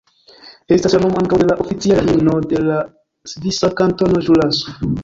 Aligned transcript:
Estas 0.77 0.95
la 0.95 1.01
nomo 1.03 1.21
ankaŭ 1.23 1.39
de 1.43 1.47
la 1.51 1.57
oficiala 1.65 2.17
himno 2.17 2.35
de 2.55 2.65
la 2.71 2.81
svisa 3.35 3.73
kantono 3.85 4.29
Ĵuraso. 4.29 4.81